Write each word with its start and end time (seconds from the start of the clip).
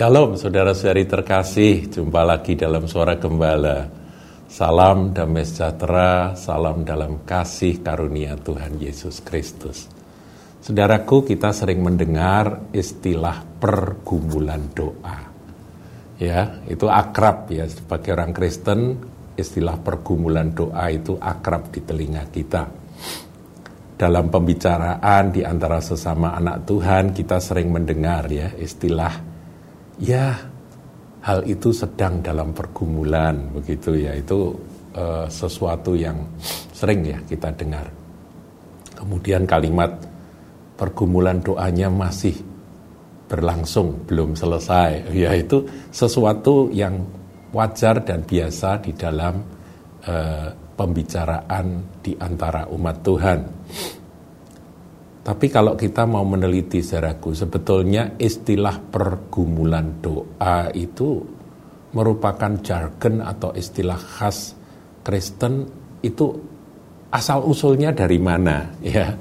Shalom 0.00 0.32
saudara-saudari 0.32 1.04
terkasih, 1.04 1.92
jumpa 1.92 2.24
lagi 2.24 2.56
dalam 2.56 2.88
suara 2.88 3.20
gembala. 3.20 3.84
Salam 4.48 5.12
damai 5.12 5.44
sejahtera, 5.44 6.32
salam 6.40 6.88
dalam 6.88 7.20
kasih 7.28 7.84
karunia 7.84 8.32
Tuhan 8.40 8.80
Yesus 8.80 9.20
Kristus. 9.20 9.92
Saudaraku, 10.64 11.28
kita 11.28 11.52
sering 11.52 11.84
mendengar 11.84 12.72
istilah 12.72 13.44
pergumulan 13.60 14.72
doa. 14.72 15.20
Ya, 16.16 16.64
itu 16.64 16.88
akrab 16.88 17.52
ya 17.52 17.68
sebagai 17.68 18.16
orang 18.16 18.32
Kristen, 18.32 19.04
istilah 19.36 19.76
pergumulan 19.84 20.56
doa 20.56 20.88
itu 20.88 21.20
akrab 21.20 21.68
di 21.76 21.84
telinga 21.84 22.24
kita. 22.32 22.72
Dalam 24.00 24.32
pembicaraan 24.32 25.28
di 25.28 25.44
antara 25.44 25.76
sesama 25.84 26.32
anak 26.32 26.64
Tuhan, 26.64 27.12
kita 27.12 27.36
sering 27.36 27.68
mendengar 27.68 28.24
ya 28.32 28.48
istilah 28.56 29.29
ya 30.00 30.34
hal 31.20 31.44
itu 31.44 31.70
sedang 31.70 32.24
dalam 32.24 32.56
pergumulan 32.56 33.52
begitu 33.52 33.94
ya. 33.94 34.16
Itu 34.16 34.56
uh, 34.96 35.28
sesuatu 35.28 35.94
yang 35.94 36.16
sering 36.72 37.04
ya 37.04 37.20
kita 37.28 37.52
dengar. 37.54 37.86
Kemudian 38.96 39.44
kalimat 39.44 39.92
pergumulan 40.76 41.40
doanya 41.44 41.92
masih 41.92 42.34
berlangsung 43.28 44.08
belum 44.08 44.34
selesai. 44.34 45.12
Ya 45.12 45.36
itu 45.36 45.62
sesuatu 45.92 46.72
yang 46.72 47.04
wajar 47.52 48.00
dan 48.02 48.24
biasa 48.24 48.80
di 48.82 48.92
dalam 48.96 49.44
uh, 50.08 50.48
pembicaraan 50.74 52.00
di 52.00 52.16
antara 52.16 52.64
umat 52.72 52.96
Tuhan 53.04 53.40
tapi 55.20 55.52
kalau 55.52 55.76
kita 55.76 56.08
mau 56.08 56.24
meneliti 56.24 56.80
saudaraku, 56.80 57.36
sebetulnya 57.36 58.16
istilah 58.16 58.80
pergumulan 58.80 60.00
doa 60.00 60.72
itu 60.72 61.20
merupakan 61.92 62.56
jargon 62.64 63.20
atau 63.20 63.52
istilah 63.52 64.00
khas 64.00 64.56
Kristen 65.04 65.68
itu 66.00 66.24
asal 67.12 67.44
usulnya 67.44 67.92
dari 67.92 68.16
mana 68.16 68.72
ya. 68.80 69.12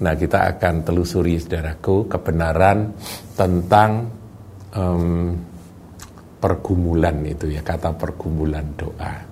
Nah 0.00 0.14
kita 0.16 0.56
akan 0.56 0.88
telusuri 0.88 1.36
saudaraku 1.36 2.08
kebenaran 2.08 2.96
tentang 3.36 4.08
um, 4.72 5.36
pergumulan 6.40 7.20
itu 7.28 7.52
ya 7.52 7.60
kata 7.60 7.92
pergumulan 7.92 8.64
doa. 8.72 9.29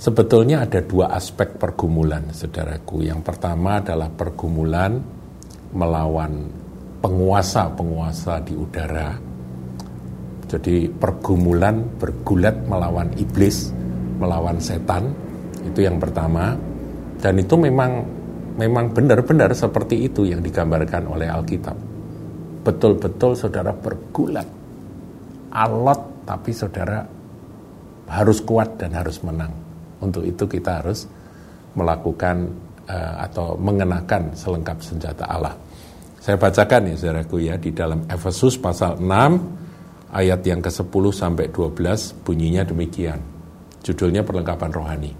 Sebetulnya 0.00 0.64
ada 0.64 0.80
dua 0.80 1.12
aspek 1.12 1.60
pergumulan, 1.60 2.32
saudaraku. 2.32 3.04
Yang 3.04 3.20
pertama 3.20 3.84
adalah 3.84 4.08
pergumulan 4.08 4.96
melawan 5.76 6.48
penguasa-penguasa 7.04 8.40
di 8.40 8.56
udara. 8.56 9.12
Jadi 10.48 10.88
pergumulan 10.88 12.00
bergulat 12.00 12.64
melawan 12.64 13.12
iblis, 13.20 13.76
melawan 14.16 14.56
setan. 14.56 15.12
Itu 15.68 15.84
yang 15.84 16.00
pertama. 16.00 16.56
Dan 17.20 17.36
itu 17.36 17.60
memang 17.60 18.00
memang 18.56 18.96
benar-benar 18.96 19.52
seperti 19.52 20.08
itu 20.08 20.24
yang 20.24 20.40
digambarkan 20.40 21.12
oleh 21.12 21.28
Alkitab. 21.28 21.76
Betul-betul 22.64 23.36
saudara 23.36 23.76
bergulat. 23.76 24.48
Alot 25.52 26.24
tapi 26.24 26.56
saudara 26.56 27.04
harus 28.08 28.40
kuat 28.40 28.80
dan 28.80 28.96
harus 28.96 29.20
menang 29.20 29.69
untuk 30.00 30.24
itu 30.24 30.44
kita 30.48 30.82
harus 30.82 31.06
melakukan 31.76 32.50
uh, 32.90 33.14
atau 33.24 33.54
mengenakan 33.56 34.34
selengkap 34.34 34.82
senjata 34.82 35.24
Allah. 35.28 35.54
Saya 36.20 36.36
bacakan 36.36 36.92
ya 36.92 36.94
saudaraku 37.00 37.36
ya 37.40 37.56
di 37.56 37.72
dalam 37.72 38.04
Efesus 38.04 38.60
pasal 38.60 39.00
6 39.00 40.12
ayat 40.12 40.40
yang 40.44 40.60
ke-10 40.60 41.04
sampai 41.16 41.48
12 41.48 42.26
bunyinya 42.26 42.62
demikian. 42.66 43.20
Judulnya 43.80 44.20
perlengkapan 44.20 44.70
rohani. 44.70 45.12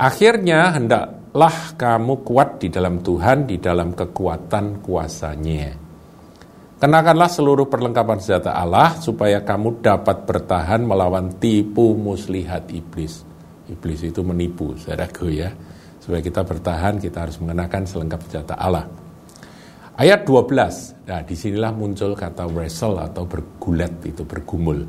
Akhirnya 0.00 0.72
hendaklah 0.72 1.76
kamu 1.76 2.24
kuat 2.24 2.64
di 2.64 2.72
dalam 2.72 3.04
Tuhan 3.04 3.44
di 3.44 3.60
dalam 3.60 3.92
kekuatan 3.92 4.80
kuasanya. 4.80 5.76
Kenakanlah 6.80 7.28
seluruh 7.28 7.68
perlengkapan 7.68 8.24
senjata 8.24 8.56
Allah 8.56 8.96
supaya 8.96 9.44
kamu 9.44 9.84
dapat 9.84 10.24
bertahan 10.24 10.80
melawan 10.80 11.36
tipu 11.36 11.92
muslihat 11.92 12.72
iblis. 12.72 13.29
Iblis 13.70 14.02
itu 14.10 14.20
menipu, 14.26 14.74
saudaraku 14.74 15.30
ya. 15.30 15.54
Supaya 16.02 16.18
kita 16.18 16.42
bertahan, 16.42 16.98
kita 16.98 17.28
harus 17.28 17.38
mengenakan 17.38 17.86
selengkap 17.86 18.20
senjata 18.26 18.58
Allah. 18.58 18.90
Ayat 20.00 20.24
12, 20.24 21.06
nah 21.06 21.20
di 21.20 21.36
sinilah 21.36 21.76
muncul 21.76 22.16
kata 22.16 22.48
wrestle 22.48 22.96
atau 22.98 23.28
bergulat 23.28 24.00
itu, 24.08 24.24
bergumul. 24.24 24.88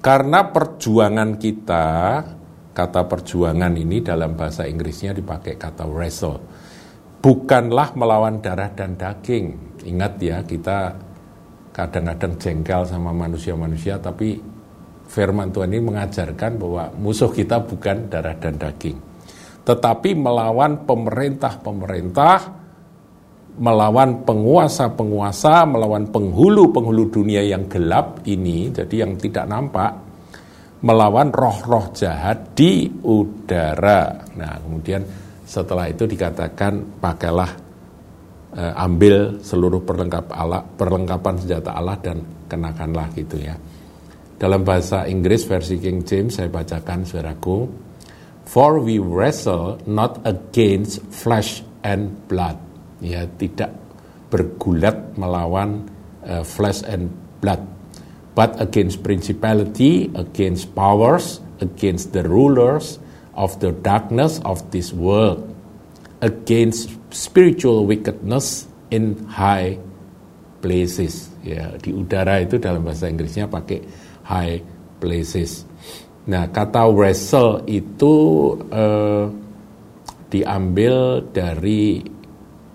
Karena 0.00 0.48
perjuangan 0.48 1.36
kita, 1.36 1.88
kata 2.72 3.00
perjuangan 3.04 3.76
ini 3.76 4.00
dalam 4.00 4.32
bahasa 4.32 4.64
Inggrisnya 4.64 5.12
dipakai 5.12 5.60
kata 5.60 5.84
wrestle. 5.84 6.40
Bukanlah 7.20 7.92
melawan 7.94 8.40
darah 8.40 8.72
dan 8.72 8.96
daging. 8.96 9.76
Ingat 9.84 10.14
ya, 10.24 10.40
kita 10.40 10.96
kadang-kadang 11.76 12.40
jengkel 12.40 12.88
sama 12.88 13.12
manusia-manusia, 13.12 14.00
tapi 14.00 14.40
firman 15.06 15.54
Tuhan 15.54 15.70
ini 15.72 15.82
mengajarkan 15.82 16.58
bahwa 16.58 16.84
musuh 16.98 17.30
kita 17.30 17.62
bukan 17.62 18.10
darah 18.10 18.36
dan 18.36 18.58
daging, 18.58 18.98
tetapi 19.66 20.14
melawan 20.14 20.86
pemerintah-pemerintah, 20.86 22.38
melawan 23.56 24.22
penguasa-penguasa, 24.22 25.64
melawan 25.64 26.06
penghulu-penghulu 26.12 27.08
dunia 27.10 27.42
yang 27.42 27.66
gelap 27.66 28.22
ini, 28.28 28.70
jadi 28.70 29.06
yang 29.06 29.16
tidak 29.16 29.46
nampak, 29.48 29.90
melawan 30.84 31.32
roh-roh 31.32 31.90
jahat 31.96 32.52
di 32.54 32.86
udara. 32.86 34.28
Nah, 34.36 34.60
kemudian 34.60 35.02
setelah 35.42 35.88
itu 35.88 36.04
dikatakan 36.04 37.00
pakailah 37.00 37.50
eh, 38.54 38.84
ambil 38.84 39.40
seluruh 39.40 39.82
perlengkap 39.82 40.30
Allah, 40.30 40.62
perlengkapan 40.62 41.34
senjata 41.40 41.74
Allah 41.74 41.96
dan 41.98 42.22
kenakanlah 42.46 43.08
gitu 43.16 43.40
ya. 43.40 43.56
Dalam 44.36 44.68
bahasa 44.68 45.08
Inggris 45.08 45.48
versi 45.48 45.80
King 45.80 46.04
James 46.04 46.36
saya 46.36 46.52
bacakan 46.52 47.08
saudaraku. 47.08 47.88
For 48.46 48.78
we 48.78 49.00
wrestle 49.02 49.80
not 49.88 50.22
against 50.22 51.02
flesh 51.10 51.66
and 51.82 52.14
blood. 52.30 52.60
Ya, 53.02 53.26
tidak 53.40 53.74
bergulat 54.30 55.16
melawan 55.18 55.88
uh, 56.22 56.44
flesh 56.46 56.84
and 56.86 57.10
blood. 57.40 57.64
But 58.36 58.60
against 58.60 59.00
principality, 59.00 60.12
against 60.12 60.76
powers, 60.76 61.40
against 61.64 62.12
the 62.12 62.22
rulers 62.22 63.00
of 63.32 63.56
the 63.64 63.72
darkness 63.72 64.38
of 64.44 64.60
this 64.70 64.92
world, 64.92 65.48
against 66.20 66.92
spiritual 67.08 67.88
wickedness 67.88 68.68
in 68.92 69.24
high 69.32 69.80
places. 70.60 71.32
Ya, 71.40 71.72
di 71.80 71.96
udara 71.96 72.44
itu 72.44 72.60
dalam 72.60 72.84
bahasa 72.84 73.08
Inggrisnya 73.08 73.48
pakai 73.48 73.80
high 74.26 74.58
places. 74.98 75.64
Nah, 76.26 76.50
kata 76.50 76.90
wrestle 76.90 77.62
itu 77.70 78.14
eh, 78.74 79.24
diambil 80.26 81.22
dari 81.30 82.02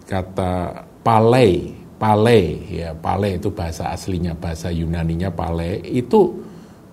kata 0.07 0.87
palei, 1.03 1.75
palei 1.99 2.45
ya, 2.71 2.95
palei 2.95 3.35
itu 3.35 3.51
bahasa 3.51 3.91
aslinya, 3.91 4.31
bahasa 4.39 4.71
Yunaninya 4.71 5.35
palei 5.35 5.83
itu 5.83 6.31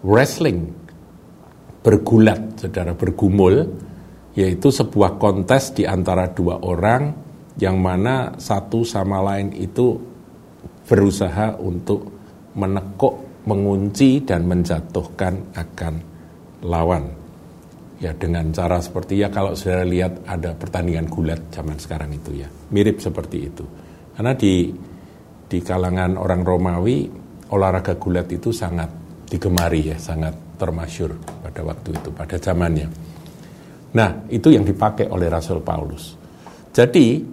wrestling 0.02 0.66
bergulat, 1.86 2.58
saudara 2.58 2.92
bergumul, 2.98 3.62
yaitu 4.34 4.75
sebuah 4.75 5.14
kontes 5.22 5.78
di 5.78 5.86
antara 5.86 6.26
dua 6.34 6.58
orang 6.58 7.14
yang 7.58 7.78
mana 7.78 8.34
satu 8.38 8.82
sama 8.82 9.22
lain 9.22 9.55
itu 9.55 9.99
berusaha 10.87 11.58
untuk 11.58 12.06
menekuk 12.58 13.27
mengunci 13.48 14.20
dan 14.28 14.44
menjatuhkan 14.44 15.56
akan 15.56 15.94
lawan. 16.68 17.08
Ya 17.98 18.14
dengan 18.14 18.54
cara 18.54 18.78
seperti 18.78 19.18
ya 19.18 19.32
kalau 19.32 19.58
saudara 19.58 19.82
lihat 19.82 20.22
ada 20.28 20.54
pertandingan 20.54 21.10
gulat 21.10 21.40
zaman 21.50 21.80
sekarang 21.80 22.14
itu 22.14 22.44
ya. 22.44 22.46
Mirip 22.70 23.02
seperti 23.02 23.38
itu. 23.48 23.64
Karena 24.14 24.36
di 24.36 24.70
di 25.48 25.58
kalangan 25.64 26.20
orang 26.20 26.44
Romawi 26.44 27.08
olahraga 27.50 27.96
gulat 27.96 28.28
itu 28.30 28.52
sangat 28.52 28.86
digemari 29.26 29.90
ya, 29.90 29.96
sangat 29.98 30.60
termasyur 30.60 31.16
pada 31.42 31.64
waktu 31.64 31.96
itu, 31.96 32.08
pada 32.12 32.36
zamannya. 32.38 32.88
Nah, 33.88 34.10
itu 34.28 34.52
yang 34.52 34.68
dipakai 34.68 35.08
oleh 35.08 35.32
Rasul 35.32 35.64
Paulus. 35.64 36.12
Jadi, 36.70 37.24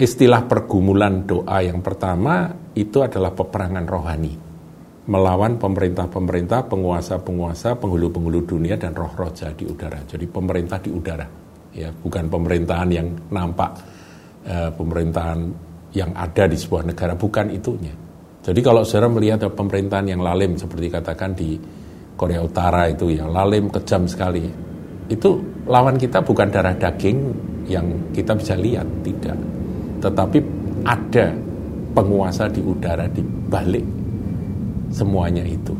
istilah 0.00 0.48
pergumulan 0.48 1.28
doa 1.28 1.60
yang 1.60 1.84
pertama 1.84 2.48
itu 2.72 3.04
adalah 3.04 3.36
peperangan 3.36 3.84
rohani 3.84 4.45
melawan 5.06 5.54
pemerintah-pemerintah, 5.54 6.66
penguasa-penguasa, 6.66 7.78
penghulu-penghulu 7.78 8.42
dunia 8.42 8.74
dan 8.74 8.90
roh-roh 8.90 9.30
jahat 9.30 9.54
di 9.54 9.64
udara. 9.66 10.02
Jadi 10.02 10.26
pemerintah 10.26 10.82
di 10.82 10.90
udara, 10.90 11.26
ya 11.70 11.94
bukan 11.94 12.26
pemerintahan 12.26 12.90
yang 12.90 13.08
nampak, 13.30 13.70
eh, 14.42 14.70
pemerintahan 14.74 15.38
yang 15.94 16.10
ada 16.10 16.50
di 16.50 16.58
sebuah 16.58 16.90
negara, 16.90 17.14
bukan 17.14 17.54
itunya. 17.54 17.94
Jadi 18.42 18.60
kalau 18.62 18.82
saudara 18.82 19.10
melihat 19.10 19.46
pemerintahan 19.46 20.06
yang 20.10 20.22
lalim 20.22 20.58
seperti 20.58 20.86
katakan 20.90 21.34
di 21.34 21.58
Korea 22.14 22.42
Utara 22.42 22.86
itu 22.90 23.10
ya 23.10 23.26
lalim 23.26 23.70
kejam 23.70 24.06
sekali. 24.06 24.42
Itu 25.06 25.38
lawan 25.70 25.98
kita 25.98 26.22
bukan 26.22 26.50
darah 26.50 26.74
daging 26.74 27.18
yang 27.70 28.10
kita 28.10 28.34
bisa 28.34 28.54
lihat, 28.58 28.86
tidak. 29.06 29.38
Tetapi 30.02 30.38
ada 30.86 31.34
penguasa 31.94 32.46
di 32.50 32.62
udara 32.62 33.06
di 33.10 33.22
balik 33.22 34.05
semuanya 34.90 35.42
itu. 35.42 35.74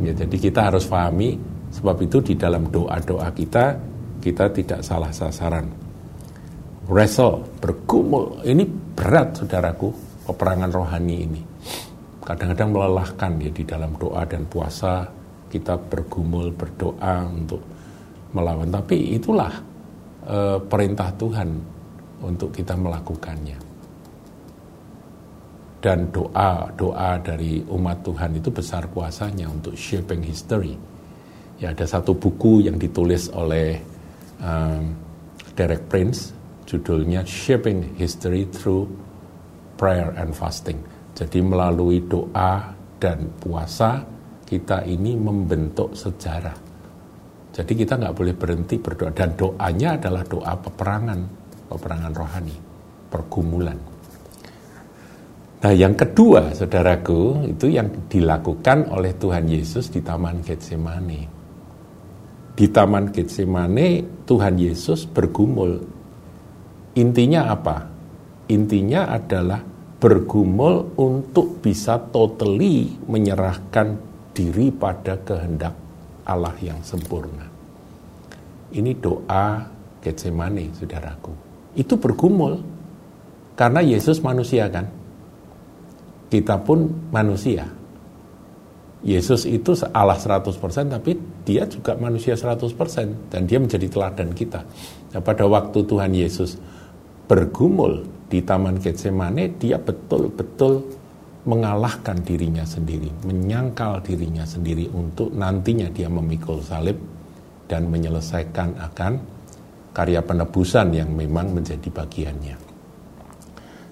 Ya, 0.00 0.16
jadi 0.16 0.36
kita 0.50 0.72
harus 0.72 0.88
pahami 0.88 1.36
sebab 1.70 1.96
itu 2.02 2.18
di 2.24 2.34
dalam 2.34 2.66
doa-doa 2.72 3.28
kita 3.36 3.76
kita 4.20 4.52
tidak 4.52 4.80
salah 4.84 5.10
sasaran. 5.10 5.66
Wrestle, 6.90 7.46
bergumul, 7.62 8.42
ini 8.42 8.66
berat 8.66 9.38
saudaraku, 9.38 9.94
peperangan 10.26 10.70
rohani 10.74 11.16
ini. 11.22 11.42
Kadang-kadang 12.20 12.70
melelahkan 12.74 13.32
ya 13.40 13.50
di 13.50 13.64
dalam 13.64 13.96
doa 13.96 14.22
dan 14.28 14.44
puasa 14.46 15.08
kita 15.50 15.78
bergumul 15.78 16.54
berdoa 16.54 17.26
untuk 17.26 17.62
melawan. 18.34 18.70
Tapi 18.70 19.18
itulah 19.18 19.50
e, 20.26 20.38
perintah 20.66 21.10
Tuhan 21.14 21.48
untuk 22.22 22.54
kita 22.54 22.74
melakukannya. 22.78 23.69
Dan 25.80 26.12
doa 26.12 26.68
doa 26.76 27.16
dari 27.24 27.64
umat 27.64 28.04
Tuhan 28.04 28.36
itu 28.36 28.52
besar 28.52 28.84
kuasanya 28.92 29.48
untuk 29.48 29.72
shaping 29.72 30.20
history. 30.20 30.76
Ya 31.56 31.72
ada 31.72 31.88
satu 31.88 32.12
buku 32.16 32.68
yang 32.68 32.76
ditulis 32.76 33.32
oleh 33.32 33.80
um, 34.44 34.92
Derek 35.56 35.88
Prince, 35.88 36.32
judulnya 36.64 37.24
Shaping 37.24 37.96
History 37.96 38.48
Through 38.48 38.88
Prayer 39.76 40.12
and 40.16 40.32
Fasting. 40.36 40.80
Jadi 41.16 41.40
melalui 41.44 42.04
doa 42.04 42.76
dan 43.00 43.32
puasa 43.40 44.04
kita 44.44 44.84
ini 44.88 45.16
membentuk 45.16 45.92
sejarah. 45.92 46.56
Jadi 47.50 47.72
kita 47.76 47.98
nggak 47.98 48.14
boleh 48.14 48.34
berhenti 48.36 48.76
berdoa 48.78 49.10
dan 49.12 49.36
doanya 49.36 50.00
adalah 50.00 50.22
doa 50.24 50.54
peperangan, 50.54 51.20
peperangan 51.68 52.12
rohani, 52.14 52.56
pergumulan. 53.10 53.99
Nah 55.60 55.76
yang 55.76 55.92
kedua 55.92 56.56
saudaraku 56.56 57.52
itu 57.52 57.68
yang 57.68 57.92
dilakukan 58.08 58.88
oleh 58.88 59.12
Tuhan 59.12 59.44
Yesus 59.44 59.92
di 59.92 60.00
Taman 60.00 60.40
Getsemani. 60.40 61.22
Di 62.56 62.66
Taman 62.72 63.12
Getsemani 63.12 64.24
Tuhan 64.24 64.56
Yesus 64.56 65.04
bergumul. 65.04 65.84
Intinya 66.96 67.52
apa? 67.52 67.76
Intinya 68.48 69.12
adalah 69.12 69.60
bergumul 70.00 70.96
untuk 70.96 71.60
bisa 71.60 72.00
totally 72.08 72.96
menyerahkan 73.04 74.00
diri 74.32 74.72
pada 74.72 75.20
kehendak 75.20 75.76
Allah 76.24 76.56
yang 76.64 76.80
sempurna. 76.80 77.44
Ini 78.72 78.96
doa 78.96 79.68
Getsemani, 80.00 80.72
saudaraku. 80.72 81.32
Itu 81.76 82.00
bergumul. 82.00 82.56
Karena 83.52 83.84
Yesus 83.84 84.24
manusia 84.24 84.64
kan. 84.72 84.99
Kita 86.30 86.62
pun 86.62 87.10
manusia. 87.10 87.66
Yesus 89.00 89.48
itu 89.48 89.72
Allah 89.96 90.14
100% 90.14 90.44
tapi 90.92 91.16
dia 91.42 91.64
juga 91.64 91.96
manusia 91.96 92.36
100% 92.36 93.32
dan 93.32 93.48
dia 93.48 93.56
menjadi 93.56 93.88
teladan 93.88 94.30
kita. 94.36 94.60
Nah, 95.16 95.20
pada 95.24 95.48
waktu 95.48 95.82
Tuhan 95.88 96.12
Yesus 96.12 96.60
bergumul 97.24 98.04
di 98.28 98.44
Taman 98.44 98.76
Getsemane, 98.78 99.56
dia 99.56 99.80
betul-betul 99.80 100.84
mengalahkan 101.48 102.20
dirinya 102.20 102.62
sendiri, 102.68 103.08
menyangkal 103.24 104.04
dirinya 104.04 104.44
sendiri 104.44 104.92
untuk 104.92 105.32
nantinya 105.32 105.88
dia 105.88 106.12
memikul 106.12 106.60
salib 106.60 107.00
dan 107.64 107.88
menyelesaikan 107.88 108.76
akan 108.76 109.12
karya 109.96 110.20
penebusan 110.20 110.92
yang 110.92 111.10
memang 111.16 111.56
menjadi 111.56 111.88
bagiannya. 111.88 112.56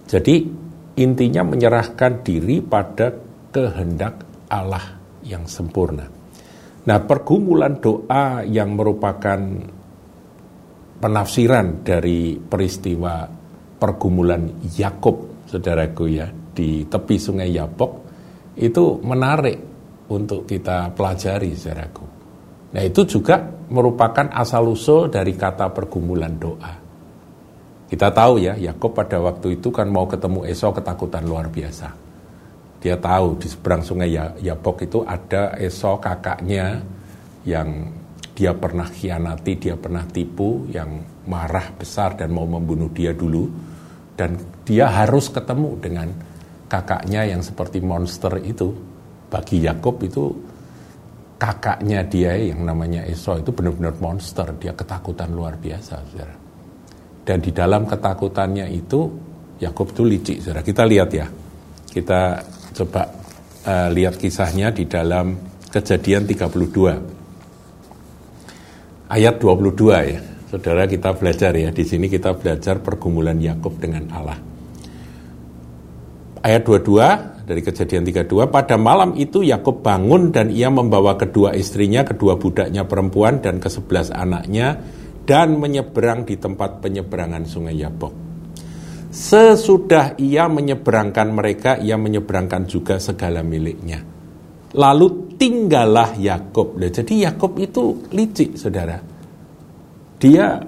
Jadi 0.04 0.67
intinya 0.98 1.46
menyerahkan 1.46 2.26
diri 2.26 2.58
pada 2.58 3.14
kehendak 3.54 4.26
Allah 4.50 4.98
yang 5.22 5.46
sempurna. 5.46 6.10
Nah, 6.88 6.98
pergumulan 7.04 7.78
doa 7.78 8.42
yang 8.42 8.74
merupakan 8.74 9.38
penafsiran 10.98 11.86
dari 11.86 12.34
peristiwa 12.34 13.28
pergumulan 13.78 14.66
Yakub, 14.74 15.46
saudaraku 15.46 16.04
ya, 16.10 16.26
di 16.28 16.82
tepi 16.90 17.16
sungai 17.16 17.54
Yapok 17.54 17.92
itu 18.58 18.98
menarik 19.06 19.58
untuk 20.10 20.42
kita 20.48 20.90
pelajari 20.90 21.54
saudaraku. 21.54 22.06
Nah 22.68 22.82
itu 22.84 23.06
juga 23.06 23.40
merupakan 23.70 24.28
asal-usul 24.28 25.08
dari 25.08 25.32
kata 25.32 25.70
pergumulan 25.72 26.34
doa. 26.36 26.87
Kita 27.88 28.12
tahu 28.12 28.36
ya, 28.36 28.52
Yakob 28.52 28.92
pada 28.92 29.16
waktu 29.16 29.56
itu 29.56 29.72
kan 29.72 29.88
mau 29.88 30.04
ketemu 30.04 30.44
Esau 30.44 30.76
ketakutan 30.76 31.24
luar 31.24 31.48
biasa. 31.48 31.88
Dia 32.84 33.00
tahu 33.00 33.40
di 33.40 33.48
seberang 33.48 33.80
sungai 33.80 34.12
ya-, 34.12 34.36
Yapok 34.36 34.84
itu 34.84 35.00
ada 35.08 35.56
Esau 35.56 35.96
kakaknya 35.96 36.84
yang 37.48 37.96
dia 38.36 38.52
pernah 38.52 38.86
khianati, 38.86 39.56
dia 39.56 39.74
pernah 39.74 40.04
tipu, 40.04 40.68
yang 40.68 41.00
marah 41.26 41.72
besar 41.74 42.12
dan 42.14 42.28
mau 42.28 42.44
membunuh 42.44 42.92
dia 42.92 43.16
dulu. 43.16 43.48
Dan 44.12 44.36
dia 44.68 44.92
harus 44.92 45.32
ketemu 45.32 45.80
dengan 45.80 46.12
kakaknya 46.68 47.24
yang 47.24 47.40
seperti 47.40 47.80
monster 47.80 48.36
itu 48.44 48.68
bagi 49.32 49.64
Yakob 49.64 49.96
itu 50.04 50.24
kakaknya 51.40 52.04
dia 52.04 52.36
yang 52.36 52.68
namanya 52.68 53.00
Esau 53.08 53.40
itu 53.40 53.48
benar-benar 53.48 53.96
monster 53.96 54.52
dia 54.60 54.76
ketakutan 54.76 55.32
luar 55.32 55.56
biasa 55.56 56.02
saudara 56.04 56.47
dan 57.28 57.44
di 57.44 57.52
dalam 57.52 57.84
ketakutannya 57.84 58.72
itu 58.72 59.04
Yakob 59.60 59.92
itu 59.92 60.02
licik 60.08 60.40
saudara. 60.40 60.64
Kita 60.64 60.88
lihat 60.88 61.12
ya. 61.12 61.28
Kita 61.92 62.40
coba 62.72 63.04
uh, 63.68 63.92
lihat 63.92 64.16
kisahnya 64.16 64.72
di 64.72 64.88
dalam 64.88 65.36
kejadian 65.68 66.24
32 66.24 69.12
ayat 69.12 69.36
22 69.36 70.08
ya. 70.08 70.24
Saudara 70.48 70.88
kita 70.88 71.12
belajar 71.12 71.52
ya. 71.52 71.68
Di 71.68 71.84
sini 71.84 72.08
kita 72.08 72.32
belajar 72.32 72.80
pergumulan 72.80 73.36
Yakob 73.36 73.76
dengan 73.76 74.08
Allah. 74.08 74.40
Ayat 76.40 76.64
22 76.64 77.44
dari 77.44 77.60
kejadian 77.60 78.08
32 78.08 78.48
pada 78.48 78.80
malam 78.80 79.12
itu 79.20 79.44
Yakub 79.44 79.84
bangun 79.84 80.32
dan 80.32 80.48
ia 80.48 80.72
membawa 80.72 81.20
kedua 81.20 81.52
istrinya 81.52 82.08
kedua 82.08 82.40
budaknya 82.40 82.88
perempuan 82.88 83.44
dan 83.44 83.60
kesebelas 83.60 84.08
anaknya 84.12 84.80
dan 85.28 85.60
menyeberang 85.60 86.24
di 86.24 86.40
tempat 86.40 86.80
penyeberangan 86.80 87.44
sungai 87.44 87.76
Yabok. 87.76 88.14
Sesudah 89.12 90.16
ia 90.16 90.48
menyeberangkan 90.48 91.28
mereka 91.28 91.76
ia 91.76 92.00
menyeberangkan 92.00 92.64
juga 92.64 92.96
segala 92.96 93.44
miliknya. 93.44 94.00
Lalu 94.72 95.36
tinggallah 95.36 96.16
Yakub 96.16 96.80
jadi 96.80 97.28
Yakub 97.28 97.60
itu 97.60 98.08
licik 98.08 98.56
saudara. 98.56 98.96
Dia 100.16 100.64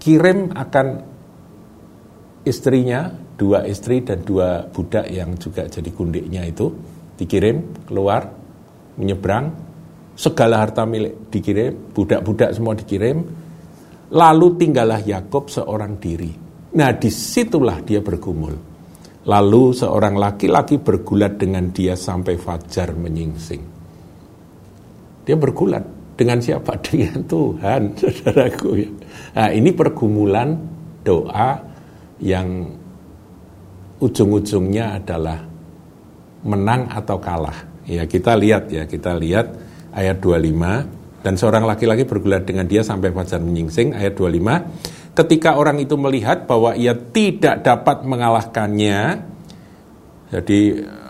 kirim 0.00 0.56
akan 0.56 0.86
istrinya 2.48 3.12
dua 3.36 3.68
istri 3.68 4.00
dan 4.00 4.24
dua 4.24 4.64
budak 4.72 5.04
yang 5.12 5.36
juga 5.36 5.68
jadi 5.68 5.92
gundiknya 5.92 6.48
itu 6.48 6.72
dikirim 7.20 7.84
keluar 7.84 8.32
menyeberang 8.96 9.67
segala 10.18 10.66
harta 10.66 10.82
milik 10.82 11.30
dikirim 11.30 11.94
budak-budak 11.94 12.50
semua 12.50 12.74
dikirim. 12.74 13.22
Lalu 14.08 14.46
tinggallah 14.58 15.04
Yakob 15.04 15.46
seorang 15.46 16.00
diri. 16.02 16.32
Nah 16.74 16.90
di 16.96 17.06
situlah 17.12 17.78
dia 17.84 18.02
bergumul. 18.02 18.56
Lalu 19.28 19.62
seorang 19.76 20.16
laki-laki 20.16 20.80
bergulat 20.80 21.36
dengan 21.36 21.68
dia 21.70 21.94
sampai 21.94 22.34
fajar 22.34 22.96
menyingsing. 22.98 23.62
Dia 25.22 25.36
bergulat. 25.38 25.84
Dengan 26.18 26.42
siapa? 26.42 26.74
Dengan 26.88 27.22
Tuhan 27.30 27.82
saudaraku. 28.00 28.70
Nah 29.38 29.48
ini 29.54 29.70
pergumulan 29.70 30.50
doa 31.04 31.62
yang 32.18 32.66
ujung-ujungnya 34.02 34.98
adalah 34.98 35.38
menang 36.42 36.90
atau 36.90 37.22
kalah. 37.22 37.86
Ya, 37.86 38.02
kita 38.04 38.34
lihat 38.34 38.66
ya, 38.72 38.82
kita 38.84 39.14
lihat 39.14 39.67
ayat 39.92 40.20
25 40.20 41.24
dan 41.24 41.34
seorang 41.34 41.64
laki-laki 41.66 42.06
bergulat 42.06 42.46
dengan 42.46 42.64
dia 42.64 42.86
sampai 42.86 43.10
fajar 43.10 43.42
menyingsing 43.42 43.92
ayat 43.92 44.14
25 44.14 45.12
ketika 45.18 45.58
orang 45.58 45.82
itu 45.82 45.98
melihat 45.98 46.46
bahwa 46.46 46.78
ia 46.78 46.94
tidak 46.94 47.66
dapat 47.66 48.06
mengalahkannya 48.06 49.00
jadi 50.28 50.60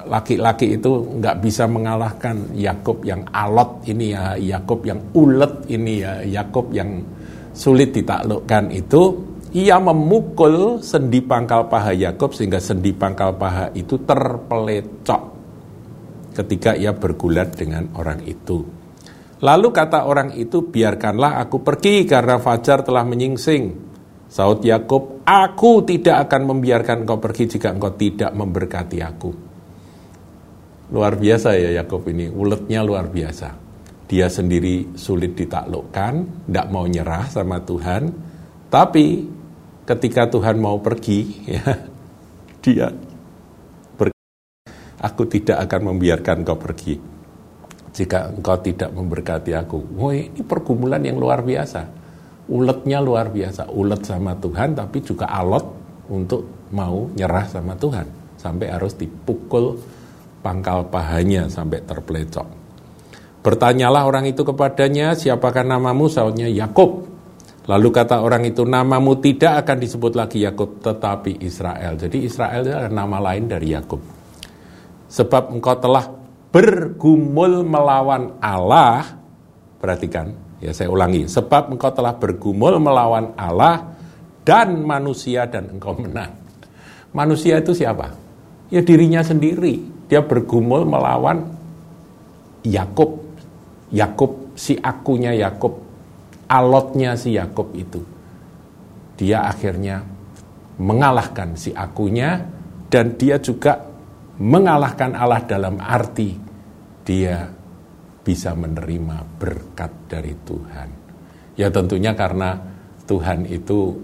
laki-laki 0.09 0.81
itu 0.81 1.21
nggak 1.21 1.37
bisa 1.45 1.69
mengalahkan 1.69 2.57
Yakub 2.57 3.05
yang 3.05 3.29
alot 3.29 3.85
ini 3.85 4.17
ya 4.17 4.35
Yakub 4.41 4.81
yang 4.89 5.01
ulet 5.13 5.55
ini 5.69 6.01
ya 6.01 6.25
Yakub 6.25 6.73
yang 6.73 7.05
sulit 7.53 7.93
ditaklukkan 7.93 8.73
itu 8.73 9.03
ia 9.53 9.77
memukul 9.77 10.81
sendi 10.81 11.21
pangkal 11.21 11.69
paha 11.69 11.93
Yakub 11.93 12.33
sehingga 12.33 12.61
sendi 12.61 12.97
pangkal 12.97 13.37
paha 13.37 13.69
itu 13.77 14.01
terpelecok 14.01 15.38
ketika 16.38 16.78
ia 16.78 16.95
bergulat 16.95 17.59
dengan 17.59 17.90
orang 17.99 18.23
itu. 18.23 18.62
Lalu 19.42 19.68
kata 19.71 20.07
orang 20.07 20.35
itu, 20.38 20.66
biarkanlah 20.71 21.42
aku 21.42 21.62
pergi 21.62 22.07
karena 22.07 22.38
fajar 22.38 22.87
telah 22.87 23.02
menyingsing. 23.02 23.90
Saud 24.28 24.62
Yakub, 24.62 25.23
aku 25.26 25.83
tidak 25.87 26.28
akan 26.28 26.54
membiarkan 26.54 27.07
engkau 27.07 27.18
pergi 27.18 27.59
jika 27.59 27.75
engkau 27.75 27.95
tidak 27.95 28.35
memberkati 28.35 28.99
aku. 29.02 29.30
Luar 30.95 31.14
biasa 31.16 31.54
ya 31.54 31.71
Yakub 31.83 32.07
ini, 32.11 32.30
uletnya 32.30 32.83
luar 32.83 33.09
biasa. 33.09 33.49
Dia 34.09 34.26
sendiri 34.33 34.97
sulit 34.97 35.37
ditaklukkan, 35.37 36.47
tidak 36.49 36.66
mau 36.73 36.88
nyerah 36.88 37.28
sama 37.28 37.61
Tuhan, 37.61 38.09
tapi 38.73 39.25
ketika 39.88 40.28
Tuhan 40.28 40.61
mau 40.61 40.80
pergi, 40.80 41.21
ya, 41.57 41.73
dia. 42.61 43.08
Aku 44.99 45.31
tidak 45.31 45.62
akan 45.69 45.95
membiarkan 45.95 46.43
engkau 46.43 46.59
pergi 46.59 46.99
jika 47.95 48.31
engkau 48.31 48.59
tidak 48.62 48.90
memberkati 48.95 49.55
aku. 49.55 49.78
Woi, 49.99 50.31
ini 50.31 50.43
pergumulan 50.43 51.02
yang 51.02 51.19
luar 51.19 51.43
biasa 51.43 51.99
uletnya 52.49 52.99
luar 53.05 53.28
biasa, 53.28 53.69
ulet 53.69 54.02
sama 54.02 54.33
Tuhan 54.40 54.73
tapi 54.73 55.05
juga 55.05 55.28
alot 55.28 55.64
untuk 56.09 56.69
mau 56.73 57.09
nyerah 57.12 57.45
sama 57.45 57.76
Tuhan 57.76 58.37
sampai 58.40 58.73
harus 58.73 58.97
dipukul 58.97 59.76
pangkal 60.40 60.88
pahanya 60.88 61.47
sampai 61.52 61.85
terpelecok. 61.85 62.49
Bertanyalah 63.45 64.02
orang 64.05 64.26
itu 64.28 64.43
kepadanya, 64.43 65.14
siapakah 65.14 65.62
namamu? 65.62 66.11
Sautnya 66.11 66.50
Yakub. 66.50 67.07
Lalu 67.69 67.88
kata 67.93 68.25
orang 68.25 68.49
itu, 68.49 68.64
namamu 68.64 69.21
tidak 69.21 69.64
akan 69.64 69.78
disebut 69.78 70.12
lagi 70.17 70.43
Yakub, 70.43 70.81
tetapi 70.83 71.45
Israel. 71.45 71.97
Jadi 72.00 72.25
Israel 72.25 72.64
adalah 72.64 72.90
nama 72.90 73.19
lain 73.31 73.45
dari 73.47 73.73
Yakub. 73.73 74.18
Sebab 75.09 75.57
engkau 75.57 75.77
telah 75.81 76.09
bergumul 76.53 77.65
melawan 77.65 78.37
Allah, 78.41 79.17
perhatikan, 79.81 80.49
Ya 80.59 80.75
saya 80.75 80.91
ulangi, 80.91 81.31
sebab 81.31 81.71
engkau 81.71 81.95
telah 81.95 82.19
bergumul 82.19 82.83
melawan 82.83 83.31
Allah 83.38 83.95
dan 84.43 84.83
manusia 84.83 85.47
dan 85.47 85.71
engkau 85.71 85.95
menang. 85.95 86.35
Manusia 87.15 87.62
itu 87.62 87.71
siapa? 87.71 88.11
Ya 88.67 88.83
dirinya 88.83 89.23
sendiri. 89.23 89.87
Dia 90.11 90.19
bergumul 90.19 90.83
melawan 90.83 91.47
Yakub. 92.67 93.23
Yakub 93.95 94.59
si 94.59 94.75
akunya 94.83 95.31
Yakub. 95.31 95.79
Alotnya 96.50 97.15
si 97.15 97.38
Yakub 97.38 97.71
itu. 97.79 98.03
Dia 99.15 99.47
akhirnya 99.47 100.03
mengalahkan 100.83 101.55
si 101.55 101.71
akunya 101.71 102.43
dan 102.91 103.15
dia 103.15 103.38
juga 103.38 103.79
mengalahkan 104.38 105.14
Allah 105.18 105.42
dalam 105.45 105.78
arti 105.83 106.38
dia 107.02 107.47
bisa 108.23 108.54
menerima 108.54 109.25
berkat 109.38 109.92
dari 110.07 110.35
Tuhan. 110.47 110.88
Ya 111.59 111.68
tentunya 111.73 112.14
karena 112.14 112.59
Tuhan 113.07 113.47
itu 113.49 113.99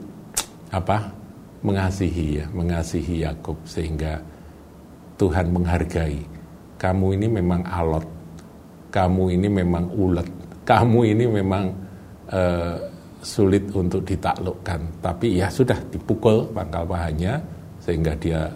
apa? 0.70 1.26
mengasihi 1.64 2.44
ya, 2.44 2.46
mengasihi 2.52 3.24
Yakub 3.24 3.56
sehingga 3.64 4.20
Tuhan 5.16 5.48
menghargai 5.48 6.20
kamu 6.84 7.16
ini 7.16 7.26
memang 7.40 7.64
alot, 7.64 8.04
kamu 8.92 9.32
ini 9.40 9.48
memang 9.48 9.88
ulet, 9.96 10.28
kamu 10.68 11.00
ini 11.16 11.24
memang 11.24 11.64
uh, 12.28 12.76
sulit 13.24 13.64
untuk 13.72 14.04
ditaklukkan. 14.04 15.00
Tapi 15.00 15.40
ya 15.40 15.48
sudah 15.48 15.80
dipukul 15.88 16.52
pangkal 16.52 16.84
pahanya 16.84 17.40
sehingga 17.80 18.12
dia 18.20 18.52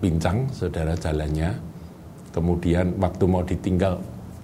pincang 0.00 0.48
saudara 0.50 0.96
jalannya. 0.96 1.52
Kemudian 2.30 2.96
waktu 2.98 3.24
mau 3.28 3.44
ditinggal 3.44 4.00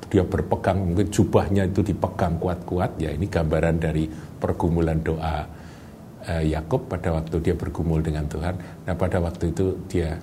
dia 0.07 0.23
berpegang 0.23 0.95
mungkin 0.95 1.09
jubahnya 1.11 1.67
itu 1.67 1.83
dipegang 1.83 2.39
kuat-kuat. 2.39 3.01
Ya 3.03 3.11
ini 3.11 3.27
gambaran 3.27 3.83
dari 3.83 4.07
pergumulan 4.39 5.03
doa 5.03 5.43
uh, 6.27 6.43
Yakub 6.45 6.87
pada 6.87 7.17
waktu 7.17 7.43
dia 7.43 7.55
bergumul 7.57 8.05
dengan 8.05 8.29
Tuhan. 8.31 8.55
Nah 8.87 8.95
pada 8.95 9.19
waktu 9.19 9.51
itu 9.51 9.75
dia 9.91 10.15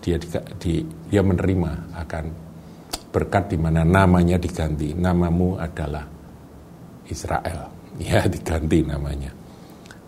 dia 0.00 0.16
di, 0.16 0.28
di, 0.60 0.74
dia 1.12 1.20
menerima 1.20 1.92
akan 2.04 2.24
berkat 3.12 3.52
di 3.52 3.58
mana 3.60 3.84
namanya 3.84 4.36
diganti. 4.40 4.92
Namamu 4.96 5.56
adalah 5.60 6.04
Israel. 7.08 7.70
Ya 8.00 8.24
diganti 8.24 8.80
namanya. 8.80 9.28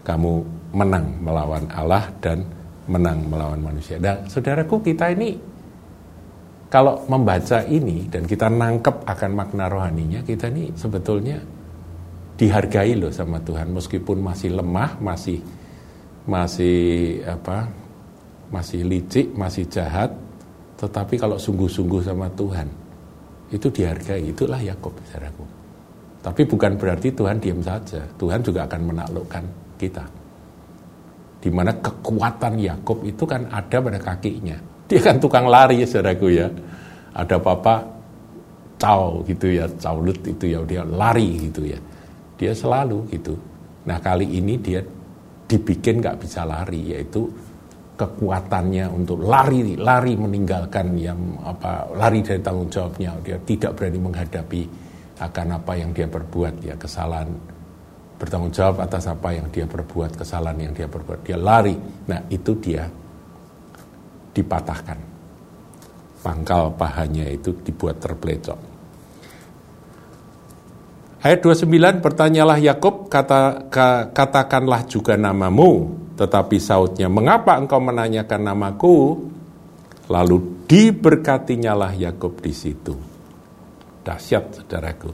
Kamu 0.01 0.33
menang 0.73 1.13
melawan 1.21 1.69
Allah 1.77 2.09
dan 2.25 2.41
menang 2.89 3.27
melawan 3.27 3.61
manusia. 3.63 4.01
Dan 4.01 4.27
saudaraku 4.27 4.83
kita 4.83 5.13
ini 5.15 5.39
kalau 6.73 7.05
membaca 7.07 7.63
ini 7.69 8.09
dan 8.09 8.25
kita 8.25 8.49
nangkep 8.49 9.05
akan 9.05 9.31
makna 9.37 9.69
rohaninya, 9.69 10.25
kita 10.25 10.49
ini 10.49 10.73
sebetulnya 10.73 11.37
dihargai 12.35 12.97
loh 12.97 13.13
sama 13.13 13.39
Tuhan 13.45 13.71
meskipun 13.71 14.19
masih 14.25 14.57
lemah, 14.57 14.99
masih 14.99 15.39
masih 16.25 17.21
apa? 17.29 17.83
masih 18.53 18.85
licik, 18.85 19.33
masih 19.33 19.65
jahat, 19.73 20.13
tetapi 20.77 21.17
kalau 21.17 21.41
sungguh-sungguh 21.41 22.05
sama 22.05 22.29
Tuhan 22.37 22.69
itu 23.49 23.73
dihargai, 23.73 24.29
itulah 24.29 24.61
Yakub 24.61 24.93
saudaraku. 25.09 25.45
Tapi 26.23 26.47
bukan 26.47 26.79
berarti 26.79 27.11
Tuhan 27.11 27.41
diam 27.43 27.59
saja. 27.65 28.05
Tuhan 28.15 28.45
juga 28.45 28.69
akan 28.69 28.81
menaklukkan 28.95 29.45
kita. 29.81 30.05
Di 31.43 31.51
mana 31.51 31.75
kekuatan 31.75 32.55
Yakub 32.63 33.03
itu 33.03 33.27
kan 33.27 33.51
ada 33.51 33.83
pada 33.83 33.99
kakinya 33.99 34.73
dia 34.93 35.01
kan 35.01 35.17
tukang 35.17 35.49
lari 35.49 35.81
saudaraku 35.89 36.29
ya. 36.29 36.53
Ada 37.17 37.41
papa 37.41 37.81
caw 38.77 39.25
gitu 39.25 39.49
ya, 39.49 39.65
caulut 39.81 40.21
itu 40.21 40.53
ya 40.53 40.61
dia 40.69 40.85
lari 40.85 41.49
gitu 41.49 41.65
ya. 41.65 41.81
Dia 42.37 42.53
selalu 42.53 43.09
gitu. 43.09 43.33
Nah 43.89 43.97
kali 44.05 44.29
ini 44.29 44.61
dia 44.61 44.85
dibikin 45.49 46.05
nggak 46.05 46.21
bisa 46.21 46.45
lari 46.45 46.93
yaitu 46.93 47.25
kekuatannya 47.97 48.85
untuk 48.93 49.25
lari 49.25 49.81
lari 49.81 50.13
meninggalkan 50.13 50.93
yang 51.01 51.41
apa 51.41 51.89
lari 51.97 52.21
dari 52.21 52.41
tanggung 52.45 52.69
jawabnya 52.69 53.17
dia 53.25 53.37
tidak 53.49 53.77
berani 53.77 54.01
menghadapi 54.01 54.63
akan 55.21 55.47
apa 55.57 55.73
yang 55.77 55.93
dia 55.93 56.09
perbuat 56.09 56.55
ya 56.65 56.75
kesalahan 56.77 57.29
bertanggung 58.23 58.55
jawab 58.55 58.87
atas 58.87 59.11
apa 59.11 59.35
yang 59.35 59.51
dia 59.51 59.67
perbuat 59.67 60.15
kesalahan 60.15 60.71
yang 60.71 60.73
dia 60.79 60.87
perbuat 60.87 61.27
dia 61.27 61.35
lari 61.35 61.75
nah 62.07 62.23
itu 62.31 62.55
dia 62.63 62.87
dipatahkan. 64.33 64.99
Pangkal 66.23 66.73
pahanya 66.75 67.29
itu 67.29 67.53
dibuat 67.61 68.01
terpelecok. 68.01 68.59
Ayat 71.23 71.39
29, 71.39 72.03
bertanyalah 72.03 72.59
Yakub, 72.59 73.07
kata, 73.07 73.71
katakanlah 74.11 74.83
juga 74.91 75.15
namamu. 75.15 76.03
Tetapi 76.19 76.57
sautnya, 76.59 77.07
mengapa 77.07 77.55
engkau 77.55 77.79
menanyakan 77.79 78.43
namaku? 78.43 79.23
Lalu 80.11 80.67
diberkatinyalah 80.67 81.95
Yakub 81.95 82.43
di 82.43 82.51
situ. 82.51 82.95
Dahsyat, 84.03 84.63
saudaraku. 84.63 85.11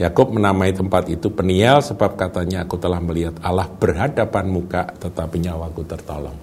Yakub 0.00 0.32
menamai 0.32 0.72
tempat 0.72 1.12
itu 1.12 1.28
Peniel 1.28 1.84
sebab 1.84 2.16
katanya 2.16 2.64
aku 2.64 2.80
telah 2.80 3.04
melihat 3.04 3.36
Allah 3.44 3.68
berhadapan 3.68 4.48
muka 4.48 4.88
tetapi 4.96 5.44
nyawaku 5.44 5.84
tertolong. 5.84 6.36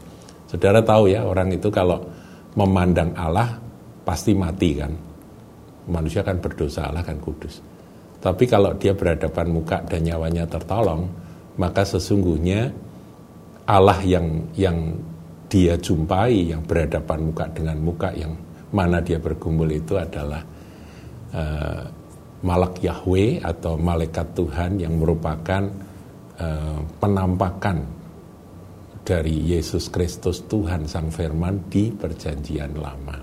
Saudara 0.46 0.86
tahu 0.86 1.10
ya 1.10 1.26
orang 1.26 1.50
itu 1.50 1.74
kalau 1.74 2.06
memandang 2.54 3.18
Allah 3.18 3.58
pasti 4.06 4.38
mati 4.38 4.78
kan. 4.78 4.94
Manusia 5.90 6.22
kan 6.22 6.38
berdosa, 6.38 6.86
Allah 6.86 7.02
kan 7.02 7.18
kudus. 7.18 7.58
Tapi 8.22 8.44
kalau 8.46 8.78
dia 8.78 8.94
berhadapan 8.94 9.48
muka 9.50 9.82
dan 9.88 10.04
nyawanya 10.04 10.46
tertolong, 10.46 11.10
maka 11.58 11.82
sesungguhnya 11.82 12.70
Allah 13.66 13.98
yang 14.06 14.52
yang 14.54 14.78
dia 15.48 15.80
jumpai, 15.80 16.54
yang 16.54 16.62
berhadapan 16.62 17.32
muka 17.32 17.46
dengan 17.50 17.78
muka, 17.82 18.12
yang 18.14 18.36
mana 18.70 19.00
dia 19.00 19.18
bergumul 19.18 19.72
itu 19.72 19.96
adalah 19.96 20.44
uh, 21.32 21.84
malak 22.46 22.84
Yahweh 22.84 23.42
atau 23.42 23.80
malaikat 23.80 24.38
Tuhan 24.38 24.78
yang 24.78 24.94
merupakan 25.00 25.64
uh, 26.38 26.80
penampakan 27.02 27.78
dari 29.02 29.56
Yesus 29.56 29.88
Kristus 29.88 30.44
Tuhan 30.46 30.86
Sang 30.86 31.10
Firman 31.10 31.72
di 31.72 31.90
perjanjian 31.96 32.76
lama. 32.76 33.18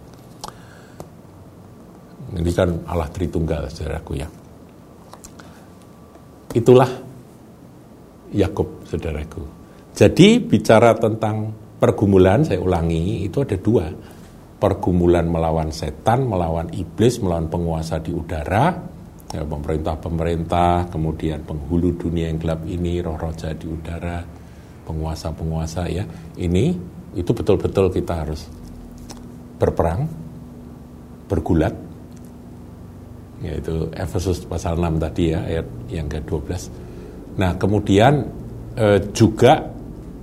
Ini 2.34 2.50
kan 2.56 2.88
Allah 2.88 3.06
Tritunggal, 3.12 3.68
saudaraku 3.68 4.12
ya. 4.16 4.26
Itulah 6.56 6.88
Yakub, 8.34 8.82
saudaraku. 8.88 9.42
Jadi 9.94 10.42
bicara 10.42 10.96
tentang 10.98 11.54
pergumulan, 11.78 12.42
saya 12.42 12.58
ulangi, 12.58 13.22
itu 13.28 13.44
ada 13.44 13.54
dua. 13.60 13.86
Pergumulan 14.58 15.28
melawan 15.28 15.70
setan, 15.70 16.26
melawan 16.26 16.72
iblis, 16.72 17.20
melawan 17.20 17.46
penguasa 17.52 18.00
di 18.00 18.10
udara, 18.10 18.93
ya, 19.34 19.42
pemerintah-pemerintah, 19.42 20.86
kemudian 20.88 21.42
penghulu 21.42 21.98
dunia 21.98 22.30
yang 22.30 22.38
gelap 22.38 22.62
ini, 22.64 23.02
roh-roh 23.02 23.34
di 23.34 23.66
udara, 23.66 24.22
penguasa-penguasa 24.86 25.82
ya. 25.90 26.04
Ini 26.38 26.64
itu 27.18 27.30
betul-betul 27.34 27.90
kita 27.90 28.22
harus 28.22 28.46
berperang, 29.58 30.06
bergulat, 31.26 31.74
yaitu 33.42 33.90
Efesus 33.92 34.44
pasal 34.46 34.78
6 34.78 34.98
tadi 35.02 35.34
ya 35.34 35.40
ayat 35.44 35.66
yang 35.90 36.06
ke-12. 36.08 36.50
Nah, 37.38 37.58
kemudian 37.58 38.24
eh, 38.78 38.98
juga 39.10 39.62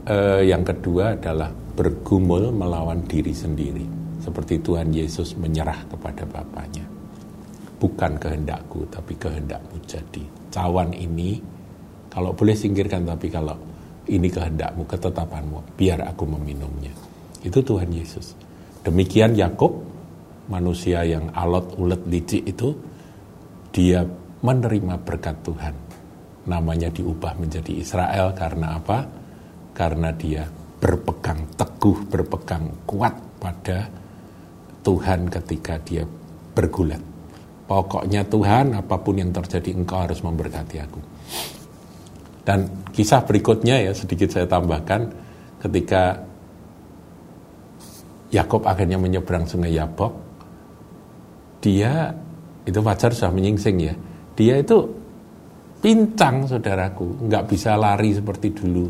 eh, 0.08 0.48
yang 0.48 0.64
kedua 0.64 1.20
adalah 1.20 1.52
bergumul 1.52 2.52
melawan 2.52 3.04
diri 3.08 3.32
sendiri. 3.32 3.86
Seperti 4.22 4.62
Tuhan 4.62 4.94
Yesus 4.94 5.34
menyerah 5.34 5.90
kepada 5.90 6.30
Bapaknya. 6.30 6.91
Bukan 7.82 8.22
kehendakku, 8.22 8.86
tapi 8.94 9.18
kehendakmu 9.18 9.82
jadi. 9.90 10.22
Cawan 10.54 10.94
ini, 10.94 11.42
kalau 12.14 12.30
boleh 12.38 12.54
singkirkan, 12.54 13.10
tapi 13.10 13.34
kalau 13.34 13.58
ini 14.06 14.30
kehendakmu, 14.30 14.86
ketetapanmu, 14.86 15.74
biar 15.74 16.06
aku 16.06 16.30
meminumnya. 16.30 16.94
Itu 17.42 17.66
Tuhan 17.66 17.90
Yesus. 17.90 18.38
Demikian 18.86 19.34
Yakub, 19.34 19.82
manusia 20.46 21.02
yang 21.02 21.34
alot, 21.34 21.74
ulet, 21.82 22.06
licik 22.06 22.46
itu, 22.46 22.70
dia 23.74 24.06
menerima 24.46 25.02
berkat 25.02 25.42
Tuhan. 25.42 25.76
Namanya 26.46 26.94
diubah 26.94 27.34
menjadi 27.38 27.82
Israel 27.82 28.38
karena 28.38 28.78
apa? 28.78 29.10
Karena 29.74 30.14
dia 30.14 30.46
berpegang 30.82 31.58
teguh, 31.58 32.10
berpegang 32.10 32.86
kuat 32.86 33.14
pada 33.38 33.90
Tuhan 34.82 35.30
ketika 35.30 35.78
dia 35.82 36.06
bergulat. 36.58 37.11
Pokoknya 37.72 38.28
Tuhan, 38.28 38.76
apa 38.76 39.00
pun 39.00 39.16
yang 39.16 39.32
terjadi, 39.32 39.72
engkau 39.72 40.04
harus 40.04 40.20
memberkati 40.20 40.76
aku. 40.84 41.00
Dan 42.44 42.68
kisah 42.92 43.24
berikutnya 43.24 43.80
ya, 43.80 43.96
sedikit 43.96 44.28
saya 44.28 44.44
tambahkan, 44.44 45.08
ketika 45.64 46.20
Yakob 48.36 48.68
akhirnya 48.68 49.00
menyeberang 49.00 49.48
sungai 49.48 49.72
Yabok, 49.72 50.12
dia, 51.64 52.12
itu 52.68 52.76
wajar 52.84 53.16
sudah 53.16 53.32
menyingsing 53.32 53.78
ya, 53.80 53.96
dia 54.36 54.60
itu 54.60 54.92
pincang 55.80 56.52
saudaraku, 56.52 57.24
nggak 57.24 57.48
bisa 57.48 57.80
lari 57.80 58.12
seperti 58.12 58.52
dulu, 58.52 58.84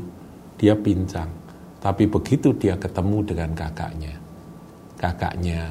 dia 0.58 0.74
pincang. 0.74 1.30
Tapi 1.78 2.10
begitu 2.10 2.50
dia 2.58 2.74
ketemu 2.82 3.30
dengan 3.30 3.54
kakaknya, 3.54 4.18
kakaknya 4.98 5.70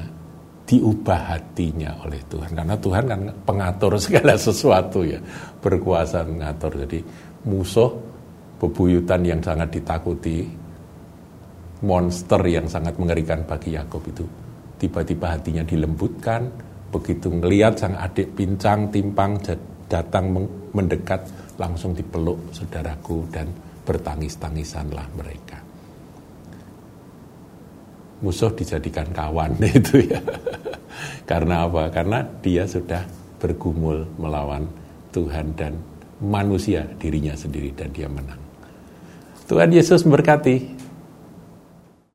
diubah 0.71 1.35
hatinya 1.35 1.99
oleh 2.07 2.23
Tuhan. 2.31 2.55
Karena 2.55 2.79
Tuhan 2.79 3.03
kan 3.03 3.21
pengatur 3.43 3.99
segala 3.99 4.39
sesuatu 4.39 5.03
ya, 5.03 5.19
berkuasa 5.59 6.23
mengatur. 6.23 6.87
Jadi 6.87 7.03
musuh 7.43 7.91
bebuyutan 8.55 9.19
yang 9.27 9.43
sangat 9.43 9.75
ditakuti, 9.75 10.47
monster 11.83 12.39
yang 12.47 12.71
sangat 12.71 12.95
mengerikan 12.95 13.43
bagi 13.43 13.75
Yakob 13.75 13.99
itu 14.07 14.23
tiba-tiba 14.79 15.35
hatinya 15.35 15.67
dilembutkan, 15.67 16.47
begitu 16.87 17.27
melihat 17.27 17.75
sang 17.75 17.99
adik 17.99 18.31
pincang, 18.31 18.87
timpang, 18.89 19.37
datang 19.91 20.47
mendekat, 20.71 21.27
langsung 21.59 21.91
dipeluk 21.91 22.39
saudaraku 22.55 23.27
dan 23.27 23.51
bertangis-tangisanlah 23.83 25.05
mereka 25.19 25.70
musuh 28.21 28.53
dijadikan 28.53 29.09
kawan 29.11 29.57
itu 29.81 30.05
ya. 30.05 30.21
Karena 31.25 31.65
apa? 31.65 31.89
Karena 31.89 32.23
dia 32.41 32.63
sudah 32.69 33.03
bergumul 33.41 34.05
melawan 34.21 34.69
Tuhan 35.11 35.57
dan 35.57 35.73
manusia 36.21 36.85
dirinya 37.01 37.33
sendiri 37.33 37.73
dan 37.73 37.89
dia 37.89 38.05
menang. 38.05 38.37
Tuhan 39.49 39.73
Yesus 39.73 40.05
memberkati. 40.05 40.80